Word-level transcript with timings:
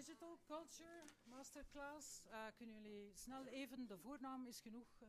Digital 0.00 0.38
Culture 0.46 1.04
Masterclass. 1.24 2.26
Uh, 2.26 2.46
kunnen 2.56 2.82
jullie 2.82 3.12
snel 3.14 3.46
even, 3.46 3.86
de 3.86 3.98
voornaam 3.98 4.46
is 4.46 4.60
genoeg. 4.60 5.00
Uh... 5.02 5.08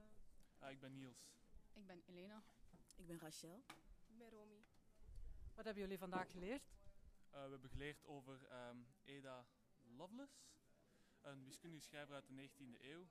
Uh, 0.64 0.70
ik 0.70 0.79
ben 0.79 0.94
Niels. 0.94 1.32
Ik 1.74 1.86
ben 1.86 2.02
Elena. 2.06 2.44
Ik 2.96 3.08
ben 3.08 3.20
Rachel. 3.20 3.64
Ik 4.08 4.18
ben 4.18 4.30
Romy. 4.30 4.66
Wat 5.56 5.66
hebben 5.66 5.84
jullie 5.84 5.98
vandaag 5.98 6.32
geleerd? 6.32 6.64
we 7.30 7.38
hebben 7.38 7.70
geleerd 7.70 8.06
over 8.06 8.68
um, 8.70 8.88
Ada 9.06 9.46
Lovelace, 9.82 10.41
een 11.21 11.44
wiskundige 11.46 11.84
schrijver 11.84 12.16
uit 12.16 12.28
de 12.28 12.50
19e 12.50 12.82
eeuw. 12.82 13.08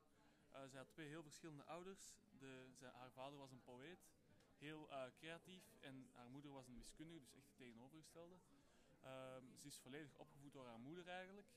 zij 0.50 0.78
had 0.78 0.90
twee 0.90 1.08
heel 1.08 1.22
verschillende 1.22 1.64
ouders. 1.64 2.16
De, 2.38 2.70
zijn, 2.72 2.92
haar 2.92 3.12
vader 3.12 3.38
was 3.38 3.50
een 3.50 3.62
poëet, 3.62 4.08
heel 4.56 4.88
creatief, 5.14 5.74
en 5.78 6.10
haar 6.12 6.30
moeder 6.30 6.50
was 6.50 6.66
een 6.66 6.78
wiskundige, 6.78 7.20
dus 7.20 7.34
echt 7.34 7.46
het 7.46 7.56
tegenovergestelde. 7.56 8.36
Um, 9.04 9.56
ze 9.56 9.66
is 9.66 9.78
volledig 9.78 10.14
opgevoed 10.16 10.52
door 10.52 10.66
haar 10.66 10.78
moeder 10.78 11.08
eigenlijk. 11.08 11.48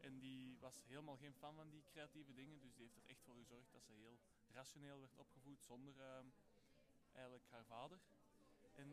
En 0.00 0.18
die 0.18 0.58
was 0.58 0.80
helemaal 0.86 1.16
geen 1.16 1.34
fan 1.34 1.54
van 1.54 1.70
die 1.70 1.84
creatieve 1.84 2.32
dingen. 2.32 2.60
Dus 2.60 2.74
die 2.74 2.82
heeft 2.82 2.96
er 2.96 3.06
echt 3.06 3.22
voor 3.22 3.34
gezorgd 3.34 3.72
dat 3.72 3.84
ze 3.84 3.92
heel 3.92 4.18
rationeel 4.48 5.00
werd 5.00 5.16
opgevoed 5.16 5.62
zonder 5.62 5.94
uh, 5.96 6.24
eigenlijk 7.12 7.44
haar 7.50 7.64
vader. 7.64 8.00
En 8.74 8.88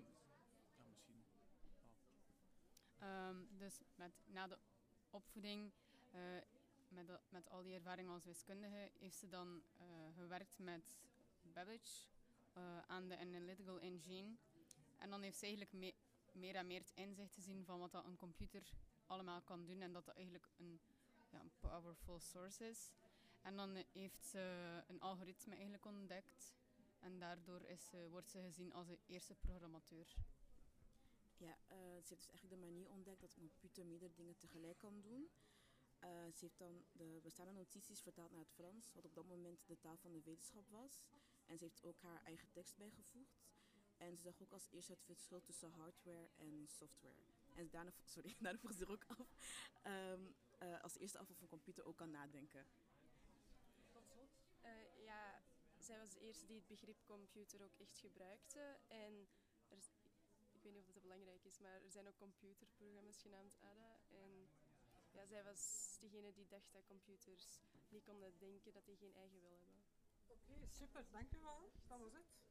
ja, 0.77 0.85
misschien. 0.89 1.23
Um, 3.01 3.47
dus 3.57 3.81
met, 3.95 4.11
na 4.25 4.47
de 4.47 4.57
opvoeding, 5.09 5.71
uh, 6.13 6.21
met, 6.87 7.19
met 7.29 7.49
al 7.49 7.63
die 7.63 7.73
ervaring 7.73 8.09
als 8.09 8.25
wiskundige, 8.25 8.91
heeft 8.99 9.17
ze 9.17 9.27
dan 9.27 9.63
uh, 9.81 9.85
gewerkt 10.15 10.57
met 10.57 10.93
Babbage 11.41 12.07
uh, 12.57 12.79
aan 12.87 13.07
de 13.07 13.17
Analytical 13.17 13.79
Engine. 13.79 14.35
En 14.97 15.09
dan 15.09 15.21
heeft 15.21 15.37
ze 15.37 15.45
eigenlijk 15.45 15.73
mee, 15.73 15.95
meer 16.31 16.55
en 16.55 16.67
meer 16.67 16.79
het 16.79 16.91
inzicht 16.95 17.33
te 17.33 17.41
zien 17.41 17.65
van 17.65 17.79
wat 17.79 17.91
dat 17.91 18.05
een 18.05 18.17
computer 18.17 18.73
allemaal 19.07 19.41
kan 19.41 19.65
doen 19.65 19.81
en 19.81 19.93
dat 19.93 20.05
dat 20.05 20.15
eigenlijk 20.15 20.47
een, 20.57 20.79
ja, 21.29 21.39
een 21.39 21.51
powerful 21.59 22.19
source 22.19 22.69
is. 22.69 22.91
En 23.41 23.55
dan 23.55 23.75
heeft 23.91 24.25
ze 24.25 24.83
een 24.87 24.99
algoritme 24.99 25.53
eigenlijk 25.53 25.85
ontdekt 25.85 26.55
en 26.99 27.19
daardoor 27.19 27.61
is, 27.61 27.93
uh, 27.93 28.07
wordt 28.07 28.29
ze 28.29 28.41
gezien 28.41 28.73
als 28.73 28.87
de 28.87 28.99
eerste 29.05 29.35
programmateur. 29.35 30.15
Ja, 31.37 31.57
uh, 31.71 31.77
ze 31.77 32.07
heeft 32.07 32.09
dus 32.09 32.27
eigenlijk 32.27 32.61
de 32.61 32.67
manier 32.67 32.89
ontdekt 32.89 33.21
dat 33.21 33.35
een 33.35 33.49
computer 33.49 33.85
meerdere 33.85 34.13
dingen 34.13 34.37
tegelijk 34.37 34.77
kan 34.77 35.01
doen. 35.01 35.29
Uh, 36.03 36.09
ze 36.09 36.45
heeft 36.45 36.57
dan 36.57 36.85
de 36.91 37.19
bestaande 37.23 37.51
notities 37.51 38.01
vertaald 38.01 38.31
naar 38.31 38.39
het 38.39 38.51
Frans, 38.51 38.91
wat 38.93 39.05
op 39.05 39.13
dat 39.13 39.25
moment 39.25 39.67
de 39.67 39.79
taal 39.79 39.97
van 39.97 40.11
de 40.11 40.21
wetenschap 40.21 40.69
was. 40.69 41.09
En 41.45 41.57
ze 41.57 41.63
heeft 41.63 41.83
ook 41.83 42.01
haar 42.01 42.21
eigen 42.23 42.51
tekst 42.51 42.77
bijgevoegd. 42.77 43.43
En 43.97 44.15
ze 44.15 44.21
zag 44.21 44.41
ook 44.41 44.51
als 44.51 44.67
eerste 44.69 44.91
het 44.91 45.03
verschil 45.03 45.41
tussen 45.41 45.71
hardware 45.71 46.29
en 46.35 46.67
software. 46.67 47.34
En 47.55 47.69
daarna, 47.69 47.91
sorry, 48.15 48.35
daarna 48.39 48.59
vroeg 48.59 48.73
ze 48.73 48.83
er 48.85 48.91
ook 48.91 49.05
af 49.07 49.27
um, 49.83 50.35
uh, 50.61 50.81
als 50.81 50.97
eerste 50.97 51.17
af 51.17 51.29
of 51.29 51.41
een 51.41 51.47
computer 51.47 51.85
ook 51.85 51.97
kan 51.97 52.11
nadenken. 52.11 52.65
Uh, 54.63 55.03
ja, 55.03 55.41
zij 55.79 55.99
was 55.99 56.13
de 56.13 56.19
eerste 56.19 56.45
die 56.45 56.55
het 56.55 56.67
begrip 56.67 56.97
computer 57.05 57.63
ook 57.63 57.75
echt 57.77 57.97
gebruikte. 57.99 58.77
En 58.87 59.27
er, 59.67 59.77
ik 60.51 60.61
weet 60.61 60.73
niet 60.73 60.87
of 60.87 60.93
dat 60.93 61.01
belangrijk 61.01 61.45
is, 61.45 61.59
maar 61.59 61.81
er 61.81 61.91
zijn 61.91 62.07
ook 62.07 62.17
computerprogramma's 62.17 63.21
genaamd 63.21 63.57
ADA. 63.61 63.99
En 64.09 64.49
ja, 65.11 65.25
zij 65.25 65.43
was 65.43 65.95
degene 65.99 66.33
die 66.33 66.47
dacht 66.47 66.71
dat 66.71 66.85
computers 66.85 67.59
niet 67.89 68.03
konden 68.03 68.37
denken, 68.37 68.73
dat 68.73 68.85
die 68.85 68.97
geen 68.97 69.15
eigen 69.15 69.41
wil 69.41 69.57
hebben. 69.59 69.83
Oké, 70.27 70.51
okay, 70.51 70.67
super, 70.67 71.05
dank 71.11 71.31
u 71.31 71.39
wel. 71.39 71.71
Dat 71.87 71.99
was 71.99 72.13
het. 72.13 72.44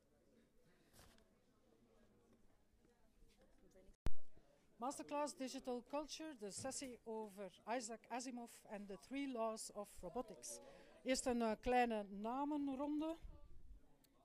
Masterclass 4.76 5.36
Digital 5.36 5.82
Culture, 5.88 6.36
de 6.38 6.50
sessie 6.50 6.98
over 7.04 7.62
Isaac 7.76 8.06
Asimov 8.08 8.52
en 8.64 8.86
de 8.86 8.98
Three 8.98 9.32
Laws 9.32 9.72
of 9.72 9.88
Robotics. 10.00 10.60
Eerst 11.02 11.26
een 11.26 11.40
uh, 11.40 11.52
kleine 11.60 12.02
namenronde. 12.02 13.16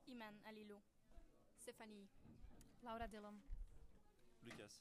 Iman 0.04 0.40
Alilou. 0.44 0.80
Stefanie. 1.56 2.08
Laura 2.80 3.06
Dillon. 3.06 3.42
Lucas. 4.40 4.80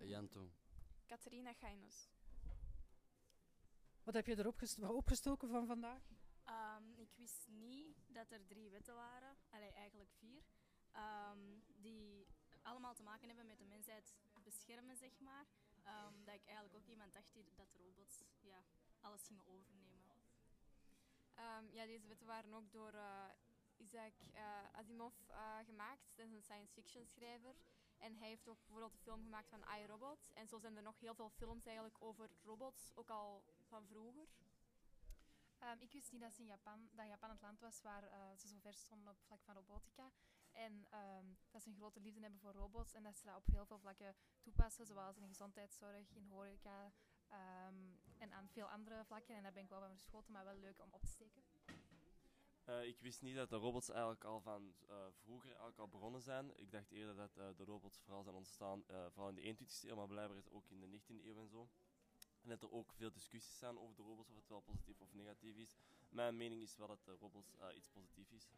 Janto. 0.00 0.50
Catharina 1.06 1.52
Gainos. 1.52 2.08
Wat 4.02 4.14
heb 4.14 4.26
je 4.26 4.38
erop 4.38 4.62
opgestoken 4.88 5.48
van 5.48 5.66
vandaag? 5.66 6.02
Um, 6.48 6.94
ik 6.96 7.08
wist 7.16 7.46
niet 7.48 7.96
dat 8.08 8.30
er 8.30 8.46
drie 8.46 8.70
wetten 8.70 8.94
waren, 8.94 9.36
Allee, 9.50 9.70
eigenlijk 9.70 10.10
vier, 10.12 10.42
allemaal 10.92 11.25
te 12.96 13.02
maken 13.02 13.26
hebben 13.28 13.46
met 13.46 13.58
de 13.58 13.64
mensheid 13.64 14.14
beschermen, 14.42 14.96
zeg 14.96 15.20
maar. 15.20 15.46
Um, 15.86 16.24
dat 16.24 16.34
ik 16.34 16.46
eigenlijk 16.46 16.74
ook 16.74 16.86
iemand 16.86 17.12
dacht 17.12 17.32
die, 17.32 17.44
dat 17.54 17.74
robots 17.74 18.24
ja, 18.40 18.62
alles 19.00 19.22
gingen 19.22 19.46
overnemen. 19.46 20.16
Um, 21.38 21.70
ja, 21.70 21.84
deze 21.86 22.08
wetten 22.08 22.26
waren 22.26 22.54
ook 22.54 22.72
door 22.72 22.94
uh, 22.94 23.28
Isaac 23.76 24.12
uh, 24.34 24.72
Asimov 24.72 25.14
uh, 25.28 25.58
gemaakt. 25.64 26.12
Dat 26.14 26.26
is 26.26 26.32
een 26.32 26.42
science 26.42 26.72
fiction 26.72 27.06
schrijver. 27.06 27.54
En 27.98 28.16
hij 28.16 28.28
heeft 28.28 28.48
ook 28.48 28.58
bijvoorbeeld 28.58 28.92
de 28.92 28.98
film 28.98 29.22
gemaakt 29.22 29.48
van 29.48 29.64
iRobot. 29.78 30.30
En 30.32 30.48
zo 30.48 30.58
zijn 30.58 30.76
er 30.76 30.82
nog 30.82 31.00
heel 31.00 31.14
veel 31.14 31.30
films 31.30 31.66
eigenlijk 31.66 32.02
over 32.02 32.30
robots, 32.42 32.92
ook 32.94 33.10
al 33.10 33.44
van 33.66 33.86
vroeger. 33.86 34.26
Um, 35.60 35.80
ik 35.80 35.92
wist 35.92 36.12
niet 36.12 36.20
dat, 36.20 36.38
in 36.38 36.46
Japan, 36.46 36.88
dat 36.92 37.06
Japan 37.06 37.30
het 37.30 37.40
land 37.40 37.60
was 37.60 37.82
waar 37.82 38.02
uh, 38.02 38.36
ze 38.36 38.48
zo 38.48 38.58
ver 38.58 38.74
stonden 38.74 39.12
op 39.12 39.20
vlak 39.20 39.42
van 39.42 39.54
robotica. 39.54 40.10
En 40.56 40.72
um, 40.72 41.36
dat 41.50 41.62
ze 41.62 41.68
een 41.68 41.76
grote 41.76 42.00
liefde 42.00 42.20
hebben 42.20 42.40
voor 42.40 42.52
robots 42.52 42.94
en 42.94 43.02
dat 43.02 43.16
ze 43.16 43.24
dat 43.24 43.36
op 43.36 43.46
heel 43.46 43.66
veel 43.66 43.78
vlakken 43.78 44.14
toepassen, 44.40 44.86
zoals 44.86 45.16
in 45.16 45.28
gezondheidszorg, 45.28 46.10
in 46.10 46.26
horeca 46.26 46.92
um, 47.32 47.98
en 48.18 48.32
aan 48.32 48.48
veel 48.48 48.66
andere 48.66 49.04
vlakken. 49.04 49.34
En 49.34 49.42
daar 49.42 49.52
ben 49.52 49.62
ik 49.62 49.68
wel 49.68 49.80
van 49.80 49.90
verschoten, 49.90 50.32
maar 50.32 50.44
wel 50.44 50.54
leuk 50.54 50.80
om 50.80 50.88
op 50.90 51.00
te 51.00 51.10
steken. 51.10 51.42
Uh, 52.68 52.84
ik 52.84 53.00
wist 53.00 53.22
niet 53.22 53.36
dat 53.36 53.48
de 53.48 53.56
robots 53.56 53.88
eigenlijk 53.88 54.24
al 54.24 54.40
van 54.40 54.74
uh, 54.90 55.06
vroeger 55.10 55.56
al 55.56 55.88
begonnen 55.88 56.20
zijn. 56.20 56.58
Ik 56.58 56.70
dacht 56.70 56.90
eerder 56.90 57.16
dat 57.16 57.36
uh, 57.36 57.48
de 57.56 57.64
robots 57.64 57.98
vooral 57.98 58.22
zijn 58.22 58.34
ontstaan, 58.34 58.84
vooral 59.08 59.28
in 59.28 59.34
de 59.34 59.64
21ste 59.64 59.88
eeuw, 59.88 59.96
maar 59.96 60.06
blijkbaar 60.06 60.42
ook 60.50 60.70
in 60.70 60.80
de 60.80 61.00
19e 61.00 61.24
eeuw 61.24 61.40
en 61.40 61.48
zo. 61.48 61.68
En 62.42 62.48
dat 62.48 62.62
er 62.62 62.72
ook 62.72 62.92
veel 62.92 63.12
discussies 63.12 63.58
zijn 63.58 63.78
over 63.78 63.96
de 63.96 64.02
robots, 64.02 64.30
of 64.30 64.36
het 64.36 64.48
wel 64.48 64.60
positief 64.60 65.00
of 65.00 65.12
negatief 65.12 65.56
is. 65.56 65.76
Mijn 66.08 66.36
mening 66.36 66.62
is 66.62 66.76
wel 66.76 66.86
dat 66.86 67.04
de 67.04 67.12
robots 67.12 67.56
iets 67.74 67.88
positiefs 67.88 68.32
is. 68.32 68.48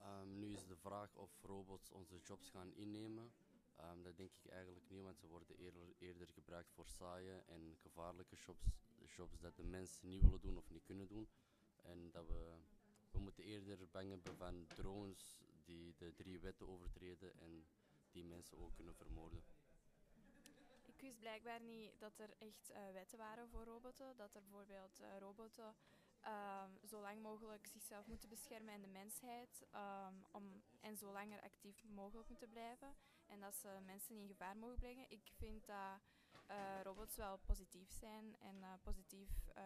Um, 0.00 0.38
nu 0.38 0.52
is 0.52 0.66
de 0.66 0.76
vraag 0.88 1.16
of 1.16 1.30
robots 1.42 1.90
onze 1.90 2.18
jobs 2.18 2.50
gaan 2.50 2.72
innemen. 2.74 3.32
Um, 3.80 4.02
dat 4.02 4.16
denk 4.16 4.30
ik 4.42 4.50
eigenlijk 4.50 4.88
niet, 4.88 5.02
want 5.02 5.18
ze 5.18 5.26
worden 5.26 5.56
eerder, 5.56 5.94
eerder 5.98 6.28
gebruikt 6.28 6.70
voor 6.72 6.86
saaie 6.86 7.42
en 7.46 7.76
gevaarlijke 7.76 8.36
jobs. 8.36 8.64
Jobs 9.16 9.40
dat 9.40 9.56
de 9.56 9.62
mensen 9.62 10.08
niet 10.08 10.22
willen 10.22 10.40
doen 10.40 10.56
of 10.56 10.70
niet 10.70 10.84
kunnen 10.84 11.08
doen. 11.08 11.28
En 11.82 12.10
dat 12.10 12.26
we, 12.26 12.54
we 13.10 13.18
moeten 13.18 13.44
eerder 13.44 13.88
bang 13.90 14.10
hebben 14.10 14.36
van 14.36 14.66
drones 14.74 15.40
die 15.64 15.94
de 15.96 16.14
drie 16.14 16.38
wetten 16.40 16.68
overtreden 16.68 17.38
en 17.38 17.66
die 18.10 18.24
mensen 18.24 18.58
ook 18.58 18.74
kunnen 18.74 18.94
vermoorden. 18.94 19.42
Ik 20.84 21.00
wist 21.00 21.18
blijkbaar 21.18 21.60
niet 21.60 21.92
dat 21.98 22.18
er 22.18 22.30
echt 22.38 22.70
uh, 22.70 22.92
wetten 22.92 23.18
waren 23.18 23.48
voor 23.48 23.64
robotten. 23.64 24.16
Dat 24.16 24.34
er 24.34 24.42
bijvoorbeeld 24.42 25.00
uh, 25.00 25.16
robotten 25.18 25.74
um, 26.26 26.88
zo 26.88 27.00
lang 27.00 27.22
mogelijk 27.22 27.66
zichzelf 27.66 28.06
moeten 28.06 28.28
beschermen 28.28 28.74
en 28.74 28.80
de 28.80 28.86
mensheid. 28.86 29.66
Um, 29.74 30.24
om, 30.30 30.62
en 30.80 30.96
zo 30.96 31.12
langer 31.12 31.40
actief 31.40 31.84
mogelijk 31.84 32.28
moeten 32.28 32.48
blijven. 32.48 32.96
En 33.26 33.40
dat 33.40 33.54
ze 33.54 33.78
mensen 33.84 34.16
in 34.16 34.26
gevaar 34.26 34.56
mogen 34.56 34.78
brengen. 34.78 35.10
Ik 35.10 35.32
vind 35.36 35.66
dat 35.66 36.00
uh, 36.50 36.80
robots 36.82 37.16
wel 37.16 37.38
positief 37.38 37.90
zijn 37.90 38.36
en 38.38 38.56
uh, 38.56 38.72
positief 38.82 39.30
uh, 39.56 39.62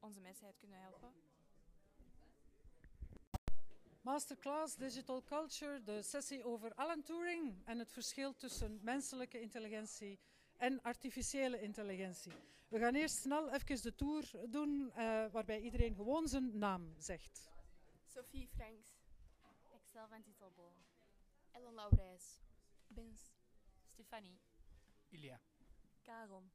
onze 0.00 0.20
mensheid 0.20 0.56
kunnen 0.58 0.80
helpen. 0.80 1.12
Masterclass 4.00 4.76
Digital 4.76 5.22
Culture, 5.22 5.82
de 5.82 6.02
sessie 6.02 6.44
over 6.44 6.74
Alan 6.74 7.02
Turing 7.02 7.66
en 7.66 7.78
het 7.78 7.92
verschil 7.92 8.36
tussen 8.36 8.78
menselijke 8.82 9.40
intelligentie 9.40 10.18
en 10.60 10.82
artificiële 10.82 11.60
intelligentie. 11.60 12.32
We 12.68 12.78
gaan 12.78 12.94
eerst 12.94 13.16
snel 13.16 13.52
even 13.52 13.82
de 13.82 13.94
tour 13.94 14.30
doen, 14.48 14.92
uh, 14.96 15.26
waarbij 15.30 15.60
iedereen 15.60 15.94
gewoon 15.94 16.28
zijn 16.28 16.58
naam 16.58 16.94
zegt. 16.98 17.48
Sophie 18.06 18.48
Franks. 18.48 18.88
Excel 19.72 20.08
van 20.08 20.22
Titelboom. 20.22 20.74
Ellen 21.50 21.74
Laurijs. 21.74 22.40
Bins. 22.86 23.32
Stefanie. 23.86 24.38
Ilia. 25.08 25.40
Karon. 26.02 26.50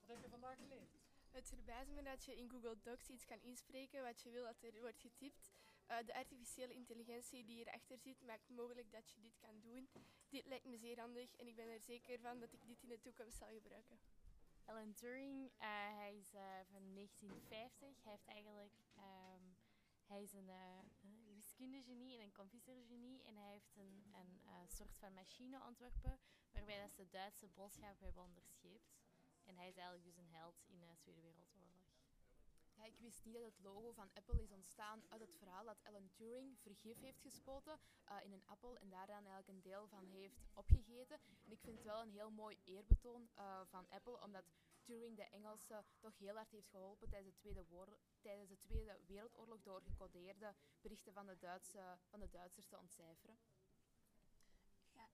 Wat 0.00 0.08
heb 0.08 0.22
je 0.22 0.28
vandaag 0.28 0.56
geleerd? 0.56 0.90
Het 1.30 1.48
verbaast 1.48 1.90
me 1.90 2.02
dat 2.02 2.24
je 2.24 2.36
in 2.36 2.50
Google 2.50 2.76
Docs 2.82 3.08
iets 3.08 3.24
kan 3.24 3.40
inspreken 3.42 4.02
wat 4.02 4.22
je 4.22 4.30
wil 4.30 4.44
dat 4.44 4.62
er 4.62 4.80
wordt 4.80 5.00
getypt. 5.00 5.52
Uh, 5.90 5.96
de 6.06 6.14
artificiële 6.14 6.74
intelligentie 6.74 7.44
die 7.44 7.60
erachter 7.60 7.98
zit 7.98 8.22
maakt 8.22 8.48
mogelijk 8.48 8.92
dat 8.92 9.10
je 9.10 9.20
dit 9.20 9.38
kan 9.38 9.60
doen. 9.60 9.88
Dit 10.28 10.46
lijkt 10.46 10.64
me 10.64 10.76
zeer 10.76 11.00
handig 11.00 11.36
en 11.36 11.46
ik 11.46 11.56
ben 11.56 11.68
er 11.68 11.80
zeker 11.80 12.20
van 12.20 12.40
dat 12.40 12.52
ik 12.52 12.66
dit 12.66 12.82
in 12.82 12.88
de 12.88 13.00
toekomst 13.00 13.38
zal 13.38 13.48
gebruiken. 13.48 13.98
Alan 14.64 14.94
Turing, 14.94 15.44
uh, 15.44 15.56
hij 15.96 16.16
is 16.16 16.34
uh, 16.34 16.40
van 16.70 16.94
1950. 16.94 18.02
Hij 18.02 18.12
heeft 18.12 18.26
eigenlijk 18.26 18.74
um, 18.96 19.56
hij 20.06 20.22
is 20.22 20.32
een 20.32 20.50
wiskundegenie 21.34 22.18
en 22.18 22.24
een 22.24 22.32
computergenie 22.32 23.22
en 23.22 23.36
hij 23.36 23.50
heeft 23.50 23.76
een, 23.76 24.04
een 24.14 24.68
soort 24.68 24.94
van 24.96 25.14
machine 25.14 25.62
ontworpen 25.66 26.18
waarbij 26.52 26.80
dat 26.80 26.92
ze 26.92 27.08
Duitse 27.08 27.48
boodschap 27.48 28.00
hebben 28.00 28.22
onderscheept. 28.22 28.94
En 29.44 29.56
hij 29.56 29.68
is 29.68 29.76
eigenlijk 29.76 30.04
dus 30.04 30.16
een 30.16 30.30
held 30.30 30.62
in 30.66 30.78
de 30.78 30.96
Tweede 30.98 31.20
Wereldoorlog. 31.20 32.03
Ja, 32.74 32.84
ik 32.84 32.98
wist 32.98 33.24
niet 33.24 33.34
dat 33.34 33.42
het 33.42 33.60
logo 33.60 33.92
van 33.92 34.10
Apple 34.14 34.42
is 34.42 34.52
ontstaan 34.52 35.02
uit 35.08 35.20
het 35.20 35.34
verhaal 35.38 35.64
dat 35.64 35.84
Alan 35.84 36.10
Turing 36.12 36.58
vergif 36.58 37.00
heeft 37.00 37.20
gespoten 37.20 37.80
uh, 38.08 38.16
in 38.24 38.32
een 38.32 38.46
appel 38.46 38.76
en 38.76 38.90
daar 38.90 39.06
dan 39.06 39.16
eigenlijk 39.26 39.48
een 39.48 39.62
deel 39.62 39.86
van 39.88 40.06
heeft 40.06 40.44
opgegeten. 40.52 41.20
En 41.44 41.52
ik 41.52 41.60
vind 41.60 41.76
het 41.76 41.86
wel 41.86 42.02
een 42.02 42.10
heel 42.10 42.30
mooi 42.30 42.58
eerbetoon 42.64 43.28
uh, 43.38 43.60
van 43.64 43.88
Apple, 43.88 44.20
omdat 44.20 44.44
Turing 44.82 45.16
de 45.16 45.28
Engelsen 45.28 45.84
toch 45.98 46.18
heel 46.18 46.34
hard 46.34 46.50
heeft 46.50 46.68
geholpen 46.68 47.08
tijdens 47.08 47.34
de 47.34 47.40
Tweede, 47.40 47.64
tijdens 48.20 48.48
de 48.48 48.58
Tweede 48.58 49.00
Wereldoorlog 49.06 49.62
door 49.62 49.82
gecodeerde 49.82 50.54
berichten 50.80 51.12
van 51.12 51.26
de, 51.26 51.38
Duitse, 51.38 51.98
van 52.08 52.20
de 52.20 52.30
Duitsers 52.30 52.66
te 52.66 52.78
ontcijferen. 52.78 53.38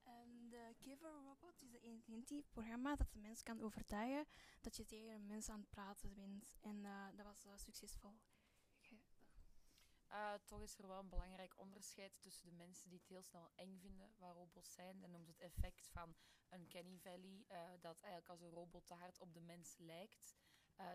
Um, 0.07 0.49
de 0.51 0.75
Giver 0.79 1.13
Robot 1.13 1.61
is 1.61 1.73
een 1.73 1.83
intuïtief 1.83 2.51
programma 2.51 2.97
dat 2.97 3.13
de 3.13 3.19
mens 3.19 3.43
kan 3.43 3.61
overtuigen 3.61 4.27
dat 4.61 4.77
je 4.77 4.85
tegen 4.85 5.15
een 5.15 5.27
mens 5.27 5.49
aan 5.49 5.61
het 5.61 5.71
praten 5.71 6.15
bent. 6.15 6.55
En 6.61 6.77
uh, 6.77 7.07
dat 7.15 7.27
was 7.27 7.47
uh, 7.47 7.53
succesvol. 7.57 8.21
Uh, 10.09 10.35
toch 10.45 10.63
is 10.63 10.79
er 10.79 10.87
wel 10.87 10.99
een 10.99 11.09
belangrijk 11.09 11.59
onderscheid 11.59 12.13
tussen 12.21 12.47
de 12.47 12.53
mensen 12.53 12.89
die 12.89 12.99
het 12.99 13.09
heel 13.09 13.23
snel 13.23 13.51
eng 13.55 13.79
vinden 13.79 14.15
waar 14.19 14.35
robots 14.35 14.73
zijn. 14.73 15.01
Dat 15.01 15.11
noemt 15.11 15.27
het 15.27 15.41
effect 15.41 15.89
van 15.89 16.15
een 16.49 16.69
Kenny 16.69 16.99
Valley, 16.99 17.45
dat 17.81 18.01
eigenlijk 18.01 18.29
als 18.29 18.41
een 18.41 18.51
robot 18.51 18.87
te 18.87 18.95
hard 18.95 19.19
op 19.19 19.35
de 19.35 19.41
mens 19.41 19.77
lijkt. 19.79 20.37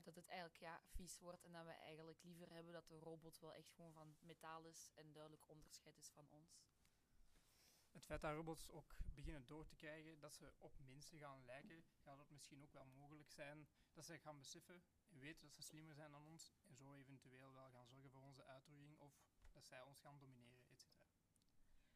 Dat 0.04 0.16
het 0.16 0.28
eigenlijk 0.28 0.60
ja, 0.60 0.82
vies 0.86 1.20
wordt 1.20 1.44
en 1.44 1.52
dat 1.52 1.66
we 1.66 1.72
eigenlijk 1.72 2.24
liever 2.24 2.50
hebben 2.50 2.74
dat 2.74 2.88
de 2.88 3.00
robot 3.00 3.40
wel 3.40 3.54
echt 3.54 3.74
gewoon 3.74 3.94
van 3.94 4.16
metaal 4.20 4.64
is 4.66 4.92
en 4.96 5.12
duidelijk 5.12 5.50
onderscheid 5.50 5.98
is 5.98 6.10
van 6.10 6.28
ons. 6.30 6.64
Het 7.96 8.06
feit 8.06 8.22
dat 8.22 8.36
robots 8.36 8.70
ook 8.70 8.96
beginnen 9.14 9.46
door 9.46 9.66
te 9.66 9.76
krijgen 9.76 10.20
dat 10.20 10.34
ze 10.34 10.54
op 10.58 10.80
mensen 10.80 11.20
gaan 11.20 11.46
lijken, 11.46 11.84
gaat 11.98 12.18
het 12.18 12.30
misschien 12.30 12.64
ook 12.64 12.74
wel 12.74 12.86
mogelijk 12.86 13.32
zijn 13.32 13.68
dat 13.94 14.06
ze 14.06 14.20
gaan 14.20 14.38
beseffen 14.38 14.84
en 15.08 15.20
weten 15.20 15.42
dat 15.42 15.54
ze 15.54 15.62
slimmer 15.62 15.96
zijn 15.96 16.12
dan 16.12 16.28
ons 16.28 16.52
en 16.64 16.76
zo 16.76 16.94
eventueel 16.94 17.54
wel 17.54 17.70
gaan 17.70 17.86
zorgen 17.86 18.12
voor 18.12 18.22
onze 18.22 18.46
uitroeiing 18.46 18.98
of 19.00 19.22
dat 19.52 19.66
zij 19.66 19.82
ons 19.82 20.00
gaan 20.00 20.18
domineren, 20.20 20.68
etc. 20.70 20.88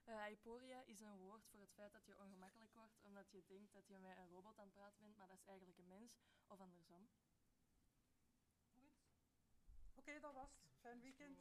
Uh, 0.06 0.24
hyporia 0.24 0.82
is 0.82 1.00
een 1.00 1.18
woord 1.18 1.46
voor 1.46 1.60
het 1.60 1.74
feit 1.74 1.92
dat 1.92 2.06
je 2.06 2.20
ongemakkelijk 2.20 2.74
wordt 2.74 3.00
omdat 3.02 3.32
je 3.32 3.46
denkt 3.46 3.74
dat 3.74 3.88
je 3.88 3.98
met 3.98 4.18
een 4.18 4.30
robot 4.30 4.58
aan 4.58 4.66
het 4.66 4.74
praten 4.74 5.00
bent, 5.00 5.18
maar 5.18 5.28
dat 5.28 5.38
is 5.38 5.46
eigenlijk 5.46 5.78
een 5.78 5.88
mens 5.88 6.20
of 6.48 6.60
andersom. 6.60 7.10
Goed. 8.74 9.00
Oké, 9.90 10.00
okay, 10.00 10.20
dat 10.20 10.34
was 10.34 10.52
het. 10.52 10.72
Fijn 10.80 11.02
weekend. 11.02 11.38